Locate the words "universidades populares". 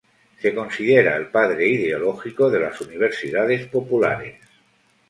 2.81-4.37